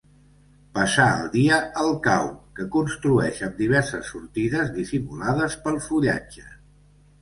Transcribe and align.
Passa 0.77 1.05
el 1.17 1.27
dia 1.35 1.59
al 1.83 1.91
cau, 2.09 2.31
que 2.61 2.67
construeix 2.77 3.45
amb 3.51 3.63
diverses 3.67 4.13
sortides 4.17 4.77
dissimulades 4.83 5.63
pel 5.69 5.83
fullatge. 5.91 6.53